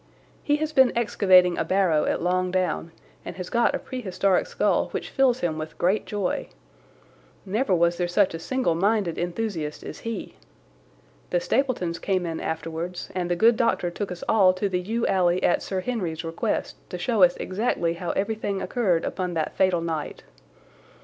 [0.41, 2.91] He has been excavating a barrow at Long Down
[3.23, 6.49] and has got a prehistoric skull which fills him with great joy.
[7.45, 10.37] Never was there such a single minded enthusiast as he!
[11.29, 15.05] The Stapletons came in afterwards, and the good doctor took us all to the yew
[15.05, 19.81] alley at Sir Henry's request to show us exactly how everything occurred upon that fatal
[19.81, 20.23] night.